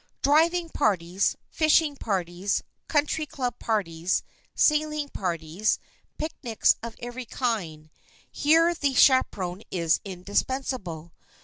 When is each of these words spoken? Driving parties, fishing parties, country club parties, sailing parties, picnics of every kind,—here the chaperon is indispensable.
Driving 0.23 0.69
parties, 0.69 1.35
fishing 1.51 1.95
parties, 1.95 2.63
country 2.87 3.27
club 3.27 3.59
parties, 3.59 4.23
sailing 4.55 5.09
parties, 5.09 5.77
picnics 6.17 6.75
of 6.81 6.95
every 6.97 7.25
kind,—here 7.25 8.73
the 8.73 8.95
chaperon 8.95 9.61
is 9.69 9.99
indispensable. 10.03 11.13